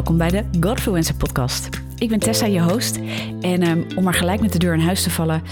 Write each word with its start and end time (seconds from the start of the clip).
Welkom 0.00 0.18
bij 0.18 0.30
de 0.30 0.44
Godfluencer 0.60 1.14
podcast. 1.14 1.68
Ik 1.98 2.08
ben 2.08 2.18
Tessa, 2.18 2.46
je 2.46 2.62
host. 2.62 2.96
En 3.40 3.68
um, 3.68 3.86
om 3.96 4.04
maar 4.04 4.14
gelijk 4.14 4.40
met 4.40 4.52
de 4.52 4.58
deur 4.58 4.74
in 4.74 4.80
huis 4.80 5.02
te 5.02 5.10
vallen... 5.10 5.42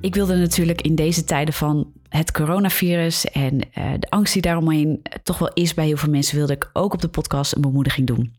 ik 0.00 0.14
wilde 0.14 0.36
natuurlijk 0.36 0.80
in 0.80 0.94
deze 0.94 1.24
tijden 1.24 1.54
van 1.54 1.92
het 2.08 2.32
coronavirus... 2.32 3.24
en 3.24 3.54
uh, 3.54 3.92
de 3.98 4.10
angst 4.10 4.32
die 4.32 4.42
daaromheen 4.42 5.02
toch 5.22 5.38
wel 5.38 5.50
is 5.54 5.74
bij 5.74 5.86
heel 5.86 5.96
veel 5.96 6.10
mensen... 6.10 6.36
wilde 6.36 6.52
ik 6.52 6.70
ook 6.72 6.92
op 6.92 7.00
de 7.00 7.08
podcast 7.08 7.54
een 7.54 7.60
bemoediging 7.60 8.06
doen. 8.06 8.34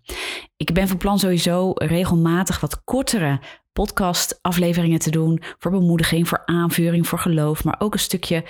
Ik 0.57 0.73
ben 0.73 0.87
van 0.87 0.97
plan 0.97 1.19
sowieso 1.19 1.71
regelmatig 1.75 2.59
wat 2.59 2.83
kortere 2.83 3.39
podcastafleveringen 3.73 4.99
te 4.99 5.11
doen... 5.11 5.41
voor 5.57 5.71
bemoediging, 5.71 6.27
voor 6.27 6.41
aanvuring, 6.45 7.07
voor 7.07 7.19
geloof... 7.19 7.63
maar 7.63 7.75
ook 7.79 7.93
een 7.93 7.99
stukje 7.99 8.43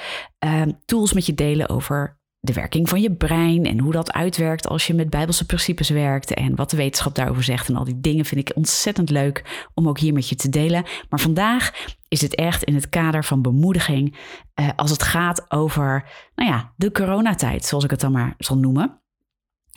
uh, 0.46 0.62
tools 0.86 1.14
met 1.14 1.26
je 1.26 1.34
delen 1.34 1.70
over 1.70 2.19
de 2.40 2.54
werking 2.54 2.90
van 2.90 3.02
je 3.02 3.16
brein 3.16 3.66
en 3.66 3.80
hoe 3.80 3.92
dat 3.92 4.12
uitwerkt 4.12 4.68
als 4.68 4.88
je 4.88 4.94
met 4.94 5.10
bijbelse 5.10 5.46
principes 5.46 5.90
werkt 5.90 6.34
en 6.34 6.56
wat 6.56 6.70
de 6.70 6.78
wetenschap 6.78 7.16
daarover 7.16 7.44
zegt 7.44 7.70
en 7.70 7.76
al 7.76 7.84
die 7.84 8.00
dingen 8.00 8.26
vind 8.26 8.50
ik 8.50 8.56
ontzettend 8.56 9.10
leuk 9.10 9.68
om 9.74 9.88
ook 9.88 10.00
hier 10.00 10.14
met 10.14 10.30
je 10.30 10.36
te 10.36 10.50
delen. 10.50 10.86
Maar 11.10 11.20
vandaag 11.20 11.72
is 12.08 12.22
het 12.22 12.36
echt 12.36 12.64
in 12.64 12.76
het 12.76 12.90
kader 12.90 13.24
van 13.24 13.42
bemoediging 13.42 14.18
eh, 14.54 14.70
als 14.76 14.92
het 14.92 15.04
gaat 15.04 15.52
over, 15.52 16.10
nou 16.36 16.50
ja, 16.50 16.74
de 16.76 16.92
coronatijd, 16.92 17.66
zoals 17.66 17.84
ik 17.84 17.92
het 17.92 18.00
dan 18.00 18.12
maar 18.12 18.34
zal 18.38 18.58
noemen. 18.58 19.02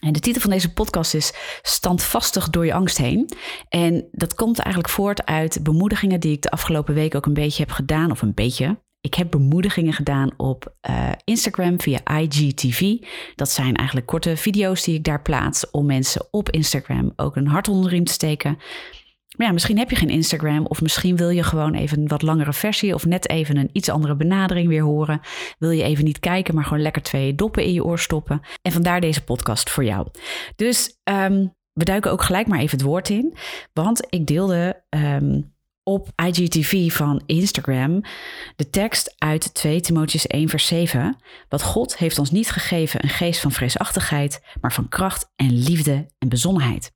En 0.04 0.12
de 0.12 0.20
titel 0.20 0.40
van 0.40 0.50
deze 0.50 0.72
podcast 0.72 1.14
is 1.14 1.32
Standvastig 1.62 2.50
door 2.50 2.66
je 2.66 2.72
angst 2.72 2.98
heen. 2.98 3.28
En 3.68 4.08
dat 4.12 4.34
komt 4.34 4.58
eigenlijk 4.58 4.94
voort 4.94 5.26
uit 5.26 5.62
bemoedigingen 5.62 6.20
die 6.20 6.32
ik 6.32 6.42
de 6.42 6.50
afgelopen 6.50 6.94
week 6.94 7.14
ook 7.14 7.26
een 7.26 7.32
beetje 7.32 7.62
heb 7.62 7.72
gedaan, 7.72 8.10
of 8.10 8.22
een 8.22 8.34
beetje, 8.34 8.78
ik 9.02 9.14
heb 9.14 9.30
bemoedigingen 9.30 9.92
gedaan 9.92 10.30
op 10.36 10.74
uh, 10.90 11.12
Instagram 11.24 11.80
via 11.80 12.20
IGTV. 12.20 12.96
Dat 13.34 13.50
zijn 13.50 13.76
eigenlijk 13.76 14.06
korte 14.06 14.36
video's 14.36 14.82
die 14.82 14.94
ik 14.94 15.04
daar 15.04 15.22
plaats 15.22 15.70
om 15.70 15.86
mensen 15.86 16.26
op 16.30 16.50
Instagram 16.50 17.12
ook 17.16 17.36
een 17.36 17.46
hart 17.46 17.68
onder 17.68 17.84
de 17.84 17.96
riem 17.96 18.04
te 18.04 18.12
steken. 18.12 18.58
Maar 19.36 19.46
ja, 19.46 19.52
misschien 19.52 19.78
heb 19.78 19.90
je 19.90 19.96
geen 19.96 20.08
Instagram 20.08 20.66
of 20.66 20.82
misschien 20.82 21.16
wil 21.16 21.30
je 21.30 21.42
gewoon 21.42 21.74
even 21.74 22.00
een 22.00 22.08
wat 22.08 22.22
langere 22.22 22.52
versie 22.52 22.94
of 22.94 23.06
net 23.06 23.28
even 23.28 23.56
een 23.56 23.70
iets 23.72 23.88
andere 23.88 24.16
benadering 24.16 24.68
weer 24.68 24.82
horen. 24.82 25.20
Wil 25.58 25.70
je 25.70 25.82
even 25.82 26.04
niet 26.04 26.20
kijken, 26.20 26.54
maar 26.54 26.64
gewoon 26.64 26.82
lekker 26.82 27.02
twee 27.02 27.34
doppen 27.34 27.64
in 27.64 27.72
je 27.72 27.84
oor 27.84 27.98
stoppen. 27.98 28.40
En 28.62 28.72
vandaar 28.72 29.00
deze 29.00 29.24
podcast 29.24 29.70
voor 29.70 29.84
jou. 29.84 30.06
Dus 30.56 31.00
um, 31.04 31.54
we 31.72 31.84
duiken 31.84 32.10
ook 32.10 32.22
gelijk 32.22 32.46
maar 32.46 32.58
even 32.58 32.78
het 32.78 32.86
woord 32.86 33.08
in, 33.08 33.36
want 33.72 34.06
ik 34.08 34.26
deelde 34.26 34.82
um, 34.88 35.51
op 35.82 36.08
IGTV 36.24 36.92
van 36.92 37.22
Instagram 37.26 38.00
de 38.56 38.70
tekst 38.70 39.14
uit 39.18 39.54
2 39.54 39.80
Timotheus 39.80 40.26
1 40.26 40.48
vers 40.48 40.66
7. 40.66 41.16
Wat 41.48 41.62
God 41.62 41.96
heeft 41.96 42.18
ons 42.18 42.30
niet 42.30 42.50
gegeven 42.50 43.02
een 43.02 43.08
geest 43.08 43.40
van 43.40 43.52
vreesachtigheid, 43.52 44.42
maar 44.60 44.72
van 44.72 44.88
kracht 44.88 45.32
en 45.36 45.62
liefde 45.62 46.06
en 46.18 46.28
bezonnenheid. 46.28 46.92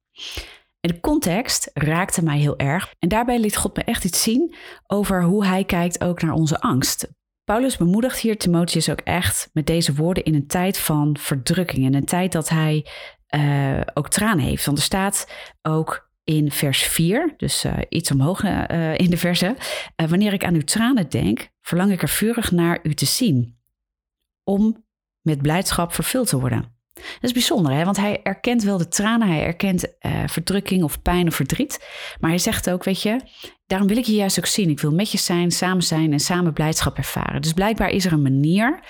En 0.81 0.93
de 0.93 1.01
context 1.01 1.71
raakte 1.75 2.23
mij 2.23 2.39
heel 2.39 2.59
erg 2.59 2.95
en 2.99 3.09
daarbij 3.09 3.41
liet 3.41 3.57
God 3.57 3.77
me 3.77 3.85
echt 3.85 4.05
iets 4.05 4.23
zien 4.23 4.55
over 4.87 5.23
hoe 5.23 5.47
hij 5.47 5.65
kijkt 5.65 6.05
ook 6.05 6.23
naar 6.23 6.33
onze 6.33 6.61
angst. 6.61 7.09
Paulus 7.45 7.77
bemoedigt 7.77 8.19
hier 8.19 8.39
Timotheus 8.39 8.91
ook 8.91 9.01
echt 9.01 9.51
met 9.53 9.67
deze 9.67 9.95
woorden 9.95 10.25
in 10.25 10.35
een 10.35 10.47
tijd 10.47 10.79
van 10.79 11.17
verdrukking. 11.21 11.85
In 11.85 11.95
een 11.95 12.05
tijd 12.05 12.33
dat 12.33 12.49
hij 12.49 12.87
uh, 13.35 13.81
ook 13.95 14.09
tranen 14.09 14.45
heeft. 14.45 14.67
Want 14.67 14.79
er 14.79 14.85
staat 14.85 15.33
ook 15.63 16.06
in 16.27 16.51
vers 16.51 16.83
4, 16.83 17.35
dus 17.37 17.65
uh, 17.65 17.79
iets 17.89 18.11
omhoog 18.11 18.43
uh, 18.43 18.99
in 18.99 19.11
de 19.11 19.17
verse. 19.17 19.57
Wanneer 19.97 20.33
ik 20.33 20.45
aan 20.45 20.55
uw 20.55 20.65
tranen 20.65 21.09
denk, 21.09 21.49
verlang 21.61 21.93
ik 21.93 22.03
er 22.03 22.09
vurig 22.09 22.51
naar 22.51 22.79
u 22.83 22.95
te 22.95 23.07
zien, 23.07 23.59
om 24.45 24.85
met 25.21 25.43
blijdschap 25.43 25.93
vervuld 25.93 26.29
te 26.29 26.41
worden. 26.41 26.76
Dat 26.97 27.05
is 27.21 27.33
bijzonder, 27.33 27.73
hè? 27.73 27.85
want 27.85 27.97
hij 27.97 28.23
erkent 28.23 28.63
wel 28.63 28.79
de 28.79 28.89
tranen, 28.89 29.29
hij 29.29 29.45
erkent 29.45 29.87
verdrukking 30.27 30.83
of 30.83 31.03
pijn 31.03 31.27
of 31.27 31.35
verdriet. 31.35 31.87
Maar 32.21 32.31
hij 32.31 32.39
zegt 32.39 32.71
ook, 32.71 32.85
weet 32.85 33.03
je, 33.03 33.21
daarom 33.67 33.89
wil 33.89 33.97
ik 33.97 34.05
je 34.05 34.15
juist 34.15 34.39
ook 34.39 34.47
zien. 34.47 34.71
Ik 34.71 34.81
wil 34.81 34.93
met 34.93 35.11
je 35.11 35.19
zijn, 35.19 35.51
samen 35.51 35.83
zijn 35.83 36.13
en 36.13 36.21
samen 36.21 36.53
blijdschap 36.53 36.97
ervaren. 36.97 37.43
Dus 37.43 37.53
blijkbaar 37.53 37.91
is 37.91 38.05
er 38.05 38.13
een 38.13 38.23
manier 38.23 38.81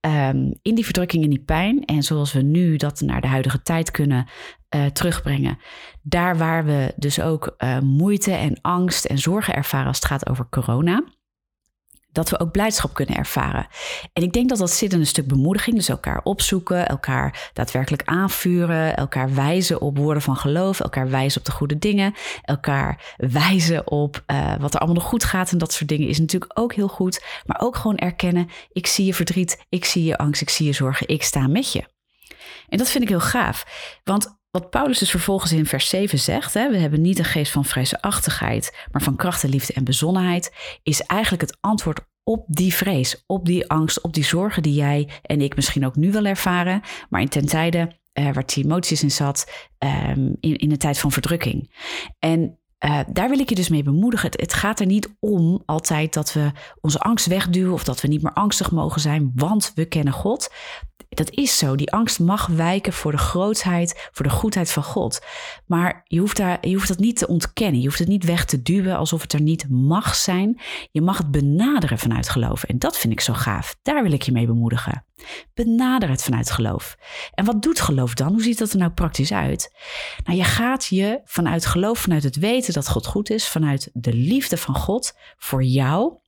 um, 0.00 0.54
in 0.62 0.74
die 0.74 0.84
verdrukking 0.84 1.24
en 1.24 1.30
die 1.30 1.42
pijn. 1.44 1.84
En 1.84 2.02
zoals 2.02 2.32
we 2.32 2.42
nu 2.42 2.76
dat 2.76 3.00
naar 3.00 3.20
de 3.20 3.26
huidige 3.26 3.62
tijd 3.62 3.90
kunnen 3.90 4.26
uh, 4.76 4.86
terugbrengen. 4.86 5.58
Daar 6.02 6.38
waar 6.38 6.64
we 6.64 6.92
dus 6.96 7.20
ook 7.20 7.54
uh, 7.58 7.78
moeite 7.80 8.32
en 8.32 8.58
angst 8.60 9.04
en 9.04 9.18
zorgen 9.18 9.54
ervaren 9.54 9.86
als 9.86 9.96
het 9.96 10.06
gaat 10.06 10.28
over 10.28 10.48
corona. 10.50 11.04
Dat 12.12 12.30
we 12.30 12.40
ook 12.40 12.50
blijdschap 12.50 12.94
kunnen 12.94 13.16
ervaren. 13.16 13.66
En 14.12 14.22
ik 14.22 14.32
denk 14.32 14.48
dat 14.48 14.58
dat 14.58 14.70
zit 14.70 14.92
in 14.92 15.00
een 15.00 15.06
stuk 15.06 15.26
bemoediging. 15.26 15.76
Dus 15.76 15.88
elkaar 15.88 16.20
opzoeken, 16.22 16.88
elkaar 16.88 17.50
daadwerkelijk 17.52 18.02
aanvuren, 18.04 18.96
elkaar 18.96 19.34
wijzen 19.34 19.80
op 19.80 19.98
woorden 19.98 20.22
van 20.22 20.36
geloof, 20.36 20.80
elkaar 20.80 21.10
wijzen 21.10 21.40
op 21.40 21.46
de 21.46 21.52
goede 21.52 21.78
dingen, 21.78 22.14
elkaar 22.42 23.14
wijzen 23.16 23.90
op 23.90 24.22
uh, 24.26 24.54
wat 24.58 24.74
er 24.74 24.80
allemaal 24.80 24.98
nog 24.98 25.08
goed 25.08 25.24
gaat 25.24 25.52
en 25.52 25.58
dat 25.58 25.72
soort 25.72 25.88
dingen 25.88 26.08
is 26.08 26.18
natuurlijk 26.18 26.58
ook 26.58 26.74
heel 26.74 26.88
goed. 26.88 27.24
Maar 27.46 27.60
ook 27.60 27.76
gewoon 27.76 27.96
erkennen, 27.96 28.48
ik 28.72 28.86
zie 28.86 29.06
je 29.06 29.14
verdriet, 29.14 29.64
ik 29.68 29.84
zie 29.84 30.04
je 30.04 30.18
angst, 30.18 30.40
ik 30.40 30.50
zie 30.50 30.66
je 30.66 30.72
zorgen, 30.72 31.08
ik 31.08 31.22
sta 31.22 31.46
met 31.46 31.72
je. 31.72 31.84
En 32.68 32.78
dat 32.78 32.90
vind 32.90 33.02
ik 33.02 33.08
heel 33.08 33.20
gaaf. 33.20 33.66
Want 34.04 34.37
wat 34.50 34.70
Paulus 34.70 34.98
dus 34.98 35.10
vervolgens 35.10 35.52
in 35.52 35.66
vers 35.66 35.88
7 35.88 36.18
zegt, 36.18 36.54
hè, 36.54 36.70
we 36.70 36.76
hebben 36.76 37.00
niet 37.00 37.18
een 37.18 37.24
geest 37.24 37.52
van 37.52 37.64
vreesachtigheid, 37.64 38.86
maar 38.90 39.02
van 39.02 39.16
kracht 39.16 39.44
en 39.44 39.50
liefde 39.50 39.72
en 39.72 39.84
bezonnenheid, 39.84 40.52
is 40.82 41.00
eigenlijk 41.00 41.42
het 41.42 41.56
antwoord 41.60 42.00
op 42.24 42.44
die 42.48 42.74
vrees, 42.74 43.24
op 43.26 43.46
die 43.46 43.70
angst, 43.70 44.00
op 44.00 44.14
die 44.14 44.24
zorgen 44.24 44.62
die 44.62 44.74
jij 44.74 45.08
en 45.22 45.40
ik 45.40 45.56
misschien 45.56 45.86
ook 45.86 45.96
nu 45.96 46.12
wel 46.12 46.24
ervaren, 46.24 46.80
maar 47.08 47.20
in 47.20 47.28
ten 47.28 47.46
tijde 47.46 47.96
uh, 48.18 48.32
waar 48.32 48.44
Timotheus 48.44 49.02
in 49.02 49.10
zat, 49.10 49.68
um, 49.78 50.36
in, 50.40 50.56
in 50.56 50.70
een 50.70 50.78
tijd 50.78 50.98
van 50.98 51.12
verdrukking. 51.12 51.70
En 52.18 52.58
uh, 52.84 53.00
daar 53.12 53.28
wil 53.28 53.38
ik 53.38 53.48
je 53.48 53.54
dus 53.54 53.68
mee 53.68 53.82
bemoedigen. 53.82 54.30
Het, 54.32 54.54
gaat 54.54 54.80
er 54.80 54.86
niet 54.86 55.16
om 55.20 55.62
altijd 55.66 56.14
dat 56.14 56.32
we 56.32 56.50
onze 56.80 56.98
angst 56.98 57.26
wegduwen 57.26 57.72
of 57.72 57.84
dat 57.84 58.00
we 58.00 58.08
niet 58.08 58.22
meer 58.22 58.32
angstig 58.32 58.70
mogen 58.70 59.00
zijn, 59.00 59.32
want 59.34 59.72
we 59.74 59.84
kennen 59.84 60.12
God 60.12 60.52
dat 61.08 61.30
is 61.30 61.58
zo. 61.58 61.76
Die 61.76 61.92
angst 61.92 62.20
mag 62.20 62.46
wijken 62.46 62.92
voor 62.92 63.10
de 63.10 63.18
grootheid, 63.18 64.08
voor 64.12 64.26
de 64.26 64.32
goedheid 64.32 64.70
van 64.70 64.82
God. 64.82 65.20
Maar 65.66 66.00
je 66.04 66.18
hoeft, 66.18 66.36
daar, 66.36 66.58
je 66.60 66.74
hoeft 66.74 66.88
dat 66.88 66.98
niet 66.98 67.16
te 67.16 67.28
ontkennen. 67.28 67.80
Je 67.80 67.86
hoeft 67.86 67.98
het 67.98 68.08
niet 68.08 68.24
weg 68.24 68.44
te 68.44 68.62
duwen 68.62 68.96
alsof 68.96 69.22
het 69.22 69.32
er 69.32 69.40
niet 69.40 69.68
mag 69.68 70.14
zijn. 70.14 70.60
Je 70.90 71.02
mag 71.02 71.18
het 71.18 71.30
benaderen 71.30 71.98
vanuit 71.98 72.28
geloof. 72.28 72.64
En 72.64 72.78
dat 72.78 72.98
vind 72.98 73.12
ik 73.12 73.20
zo 73.20 73.32
gaaf. 73.32 73.76
Daar 73.82 74.02
wil 74.02 74.12
ik 74.12 74.22
je 74.22 74.32
mee 74.32 74.46
bemoedigen. 74.46 75.04
Benader 75.54 76.08
het 76.08 76.22
vanuit 76.22 76.50
geloof. 76.50 76.96
En 77.34 77.44
wat 77.44 77.62
doet 77.62 77.80
geloof 77.80 78.14
dan? 78.14 78.32
Hoe 78.32 78.42
ziet 78.42 78.58
dat 78.58 78.72
er 78.72 78.78
nou 78.78 78.90
praktisch 78.90 79.32
uit? 79.32 79.74
Nou, 80.24 80.38
je 80.38 80.44
gaat 80.44 80.84
je 80.84 81.20
vanuit 81.24 81.66
geloof, 81.66 81.98
vanuit 81.98 82.22
het 82.22 82.36
weten 82.36 82.72
dat 82.72 82.88
God 82.88 83.06
goed 83.06 83.30
is, 83.30 83.48
vanuit 83.48 83.90
de 83.92 84.12
liefde 84.12 84.56
van 84.56 84.74
God 84.74 85.12
voor 85.36 85.62
jou, 85.62 86.18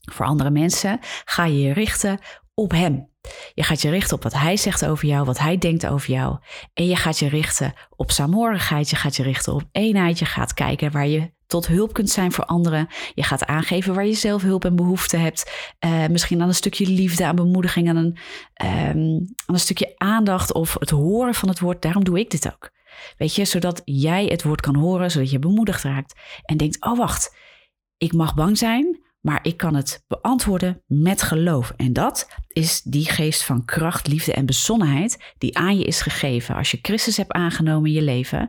voor 0.00 0.26
andere 0.26 0.50
mensen, 0.50 0.98
ga 1.24 1.44
je 1.44 1.58
je 1.58 1.72
richten 1.72 2.18
op 2.54 2.70
Hem. 2.70 3.11
Je 3.54 3.62
gaat 3.62 3.82
je 3.82 3.90
richten 3.90 4.16
op 4.16 4.22
wat 4.22 4.32
hij 4.32 4.56
zegt 4.56 4.86
over 4.86 5.08
jou, 5.08 5.24
wat 5.24 5.38
hij 5.38 5.58
denkt 5.58 5.86
over 5.86 6.10
jou. 6.10 6.38
En 6.74 6.86
je 6.86 6.96
gaat 6.96 7.18
je 7.18 7.28
richten 7.28 7.72
op 7.96 8.10
saamhorigheid, 8.10 8.90
je 8.90 8.96
gaat 8.96 9.16
je 9.16 9.22
richten 9.22 9.54
op 9.54 9.62
eenheid. 9.72 10.18
Je 10.18 10.24
gaat 10.24 10.54
kijken 10.54 10.90
waar 10.90 11.06
je 11.06 11.30
tot 11.46 11.66
hulp 11.66 11.92
kunt 11.92 12.10
zijn 12.10 12.32
voor 12.32 12.44
anderen. 12.44 12.88
Je 13.14 13.22
gaat 13.22 13.44
aangeven 13.44 13.94
waar 13.94 14.06
je 14.06 14.14
zelf 14.14 14.42
hulp 14.42 14.64
en 14.64 14.76
behoefte 14.76 15.16
hebt. 15.16 15.70
Uh, 15.84 16.06
misschien 16.06 16.42
aan 16.42 16.48
een 16.48 16.54
stukje 16.54 16.86
liefde, 16.86 17.26
aan 17.26 17.36
bemoediging, 17.36 17.88
aan 17.88 17.96
een, 17.96 18.16
um, 18.64 19.26
aan 19.46 19.54
een 19.54 19.58
stukje 19.58 19.94
aandacht 19.96 20.52
of 20.52 20.76
het 20.78 20.90
horen 20.90 21.34
van 21.34 21.48
het 21.48 21.60
woord. 21.60 21.82
Daarom 21.82 22.04
doe 22.04 22.18
ik 22.18 22.30
dit 22.30 22.52
ook. 22.52 22.70
Weet 23.16 23.34
je, 23.34 23.44
zodat 23.44 23.82
jij 23.84 24.24
het 24.24 24.42
woord 24.42 24.60
kan 24.60 24.76
horen, 24.76 25.10
zodat 25.10 25.30
je 25.30 25.38
bemoedigd 25.38 25.82
raakt 25.82 26.20
en 26.44 26.56
denkt: 26.56 26.84
oh 26.84 26.98
wacht, 26.98 27.36
ik 27.96 28.12
mag 28.12 28.34
bang 28.34 28.58
zijn, 28.58 29.01
maar 29.22 29.38
ik 29.42 29.56
kan 29.56 29.74
het 29.74 30.04
beantwoorden 30.08 30.82
met 30.86 31.22
geloof. 31.22 31.72
En 31.76 31.92
dat 31.92 32.28
is 32.48 32.82
die 32.82 33.10
geest 33.10 33.42
van 33.42 33.64
kracht, 33.64 34.06
liefde 34.06 34.32
en 34.32 34.46
bezonnenheid 34.46 35.34
die 35.38 35.58
aan 35.58 35.78
je 35.78 35.84
is 35.84 36.00
gegeven. 36.00 36.54
Als 36.54 36.70
je 36.70 36.78
Christus 36.82 37.16
hebt 37.16 37.32
aangenomen 37.32 37.88
in 37.88 37.96
je 37.96 38.02
leven, 38.02 38.48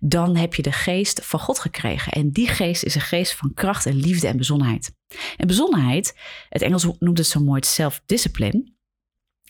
dan 0.00 0.36
heb 0.36 0.54
je 0.54 0.62
de 0.62 0.72
geest 0.72 1.24
van 1.24 1.40
God 1.40 1.58
gekregen. 1.58 2.12
En 2.12 2.30
die 2.30 2.48
geest 2.48 2.82
is 2.82 2.94
een 2.94 3.00
geest 3.00 3.34
van 3.34 3.54
kracht 3.54 3.86
en 3.86 3.96
liefde 3.96 4.26
en 4.26 4.36
bezonnenheid. 4.36 4.94
En 5.36 5.46
bezonnenheid, 5.46 6.18
het 6.48 6.62
Engels 6.62 6.86
noemt 6.98 7.18
het 7.18 7.26
zo 7.26 7.40
mooi 7.40 7.60
self-discipline. 7.64 8.70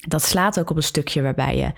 Dat 0.09 0.23
slaat 0.23 0.61
ook 0.61 0.71
op 0.71 0.77
een 0.77 0.83
stukje 0.83 1.23
waarbij 1.23 1.57
je 1.57 1.73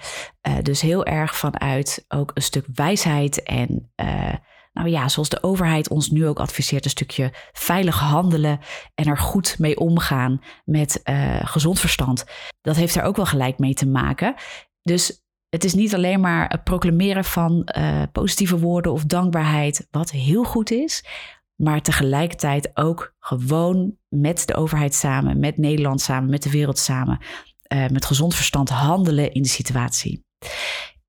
uh, 0.48 0.58
dus 0.62 0.80
heel 0.80 1.04
erg 1.04 1.36
vanuit 1.36 2.04
ook 2.08 2.30
een 2.34 2.42
stuk 2.42 2.66
wijsheid 2.74 3.42
en 3.42 3.92
uh, 3.96 4.34
nou 4.74 4.88
ja, 4.88 5.08
zoals 5.08 5.28
de 5.28 5.42
overheid 5.42 5.88
ons 5.88 6.10
nu 6.10 6.26
ook 6.26 6.40
adviseert, 6.40 6.84
een 6.84 6.90
stukje 6.90 7.32
veilig 7.52 7.98
handelen 7.98 8.60
en 8.94 9.04
er 9.04 9.18
goed 9.18 9.58
mee 9.58 9.78
omgaan 9.78 10.40
met 10.64 11.00
uh, 11.04 11.40
gezond 11.44 11.80
verstand. 11.80 12.24
Dat 12.60 12.76
heeft 12.76 12.94
er 12.94 13.02
ook 13.02 13.16
wel 13.16 13.26
gelijk 13.26 13.58
mee 13.58 13.74
te 13.74 13.86
maken. 13.86 14.34
Dus 14.82 15.22
het 15.48 15.64
is 15.64 15.74
niet 15.74 15.94
alleen 15.94 16.20
maar 16.20 16.48
het 16.48 16.64
proclameren 16.64 17.24
van 17.24 17.68
uh, 17.78 18.02
positieve 18.12 18.58
woorden 18.58 18.92
of 18.92 19.04
dankbaarheid, 19.04 19.88
wat 19.90 20.10
heel 20.10 20.44
goed 20.44 20.70
is, 20.70 21.04
maar 21.54 21.82
tegelijkertijd 21.82 22.70
ook 22.74 23.14
gewoon 23.18 23.96
met 24.08 24.46
de 24.46 24.54
overheid 24.54 24.94
samen, 24.94 25.38
met 25.38 25.58
Nederland 25.58 26.00
samen, 26.00 26.30
met 26.30 26.42
de 26.42 26.50
wereld 26.50 26.78
samen, 26.78 27.18
uh, 27.72 27.88
met 27.88 28.04
gezond 28.04 28.34
verstand 28.34 28.68
handelen 28.68 29.32
in 29.32 29.42
de 29.42 29.48
situatie. 29.48 30.24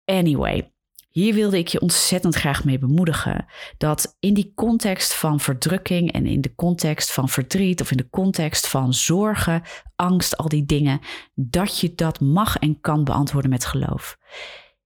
Anyway, 0.06 0.73
hier 1.15 1.33
wilde 1.33 1.57
ik 1.57 1.67
je 1.67 1.81
ontzettend 1.81 2.35
graag 2.35 2.63
mee 2.63 2.77
bemoedigen. 2.77 3.45
Dat 3.77 4.15
in 4.19 4.33
die 4.33 4.51
context 4.56 5.13
van 5.13 5.39
verdrukking 5.39 6.12
en 6.12 6.25
in 6.25 6.41
de 6.41 6.56
context 6.56 7.12
van 7.12 7.29
verdriet 7.29 7.81
of 7.81 7.91
in 7.91 7.97
de 7.97 8.09
context 8.09 8.67
van 8.67 8.94
zorgen, 8.94 9.62
angst, 9.95 10.38
al 10.38 10.50
die 10.50 10.65
dingen, 10.65 11.00
dat 11.33 11.79
je 11.79 11.95
dat 11.95 12.19
mag 12.19 12.57
en 12.57 12.81
kan 12.81 13.03
beantwoorden 13.03 13.50
met 13.50 13.65
geloof. 13.65 14.17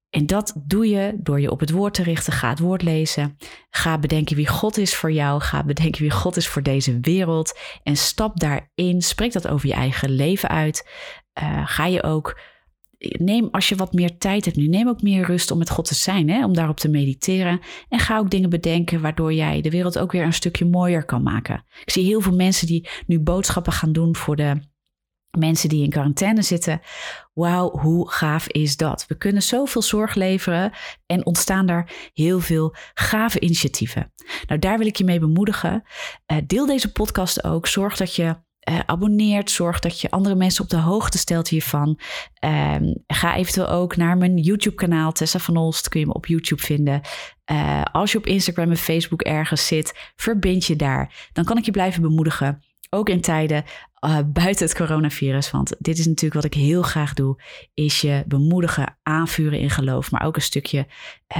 En 0.09 0.25
dat 0.25 0.53
doe 0.65 0.89
je 0.89 1.13
door 1.17 1.41
je 1.41 1.51
op 1.51 1.59
het 1.59 1.71
woord 1.71 1.93
te 1.93 2.03
richten. 2.03 2.33
Ga 2.33 2.49
het 2.49 2.59
woord 2.59 2.81
lezen. 2.81 3.37
Ga 3.69 3.97
bedenken 3.97 4.35
wie 4.35 4.47
God 4.47 4.77
is 4.77 4.95
voor 4.95 5.11
jou. 5.11 5.41
Ga 5.41 5.63
bedenken 5.63 6.01
wie 6.01 6.11
God 6.11 6.37
is 6.37 6.47
voor 6.47 6.63
deze 6.63 6.99
wereld. 6.99 7.59
En 7.83 7.95
stap 7.95 8.39
daarin. 8.39 9.01
Spreek 9.01 9.33
dat 9.33 9.47
over 9.47 9.67
je 9.67 9.73
eigen 9.73 10.09
leven 10.09 10.49
uit. 10.49 10.89
Uh, 11.41 11.67
ga 11.67 11.85
je 11.85 12.03
ook. 12.03 12.39
Neem 12.99 13.47
als 13.51 13.69
je 13.69 13.75
wat 13.75 13.93
meer 13.93 14.17
tijd 14.17 14.45
hebt 14.45 14.57
nu, 14.57 14.67
neem 14.67 14.87
ook 14.87 15.01
meer 15.01 15.25
rust 15.25 15.51
om 15.51 15.57
met 15.57 15.69
God 15.69 15.85
te 15.85 15.95
zijn, 15.95 16.29
hè? 16.29 16.45
om 16.45 16.53
daarop 16.53 16.77
te 16.77 16.89
mediteren. 16.89 17.59
En 17.89 17.99
ga 17.99 18.17
ook 18.17 18.29
dingen 18.29 18.49
bedenken 18.49 19.01
waardoor 19.01 19.33
jij 19.33 19.61
de 19.61 19.69
wereld 19.69 19.99
ook 19.99 20.11
weer 20.11 20.23
een 20.23 20.33
stukje 20.33 20.65
mooier 20.65 21.05
kan 21.05 21.23
maken. 21.23 21.63
Ik 21.81 21.89
zie 21.89 22.05
heel 22.05 22.21
veel 22.21 22.35
mensen 22.35 22.67
die 22.67 22.89
nu 23.07 23.19
boodschappen 23.19 23.73
gaan 23.73 23.91
doen 23.91 24.15
voor 24.15 24.35
de 24.35 24.61
mensen 25.37 25.69
die 25.69 25.83
in 25.83 25.89
quarantaine 25.89 26.41
zitten. 26.41 26.81
Wauw, 27.33 27.69
hoe 27.69 28.11
gaaf 28.11 28.47
is 28.47 28.77
dat? 28.77 29.05
We 29.07 29.17
kunnen 29.17 29.41
zoveel 29.43 29.81
zorg 29.81 30.15
leveren 30.15 30.71
en 31.05 31.25
ontstaan 31.25 31.65
daar 31.65 31.91
heel 32.13 32.39
veel 32.39 32.75
gave 32.93 33.39
initiatieven. 33.39 34.13
Nou, 34.47 34.59
daar 34.59 34.77
wil 34.77 34.87
ik 34.87 34.95
je 34.95 35.03
mee 35.03 35.19
bemoedigen. 35.19 35.83
Uh, 36.31 36.37
deel 36.47 36.65
deze 36.65 36.91
podcast 36.91 37.43
ook. 37.43 37.67
Zorg 37.67 37.97
dat 37.97 38.15
je 38.15 38.35
uh, 38.69 38.80
abonneert. 38.86 39.51
Zorg 39.51 39.80
dat 39.80 40.01
je 40.01 40.12
andere 40.12 40.36
mensen 40.36 40.63
op 40.63 40.69
de 40.69 40.77
hoogte 40.77 41.18
stelt 41.18 41.48
hiervan. 41.48 42.00
Uh, 42.45 42.75
ga 43.07 43.36
eventueel 43.36 43.69
ook 43.69 43.95
naar 43.95 44.18
mijn 44.18 44.38
YouTube-kanaal. 44.38 45.12
Tessa 45.12 45.39
van 45.39 45.57
Olst 45.57 45.89
kun 45.89 46.00
je 46.00 46.06
me 46.06 46.13
op 46.13 46.25
YouTube 46.25 46.62
vinden. 46.62 47.01
Uh, 47.51 47.83
als 47.92 48.12
je 48.12 48.18
op 48.18 48.25
Instagram 48.25 48.69
en 48.69 48.77
Facebook 48.77 49.21
ergens 49.21 49.68
zit, 49.68 50.12
verbind 50.16 50.66
je 50.66 50.75
daar. 50.75 51.30
Dan 51.33 51.45
kan 51.45 51.57
ik 51.57 51.66
je 51.66 51.71
blijven 51.71 52.01
bemoedigen. 52.01 52.63
Ook 52.89 53.10
in 53.10 53.21
tijden 53.21 53.63
uh, 54.06 54.19
buiten 54.25 54.66
het 54.66 54.75
coronavirus. 54.75 55.51
Want 55.51 55.75
dit 55.80 55.98
is 55.98 56.06
natuurlijk 56.06 56.33
wat 56.33 56.54
ik 56.54 56.54
heel 56.54 56.81
graag 56.81 57.13
doe. 57.13 57.42
Is 57.74 58.01
je 58.01 58.24
bemoedigen, 58.27 58.98
aanvuren 59.04 59.60
in 59.60 59.69
geloof. 59.69 60.12
Maar 60.12 60.25
ook 60.25 60.36
een 60.36 60.42
stukje 60.42 60.88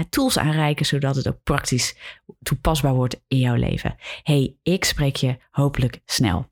tools 0.10 0.38
aanreiken. 0.38 0.86
Zodat 0.86 1.16
het 1.16 1.28
ook 1.28 1.44
praktisch 1.44 1.98
toepasbaar 2.42 2.94
wordt 2.94 3.22
in 3.28 3.38
jouw 3.38 3.56
leven. 3.56 3.96
Hey, 4.24 4.56
ik 4.64 4.86
spreek 4.86 5.16
je 5.16 5.38
hopelijk 5.50 6.02
snel. 6.06 6.50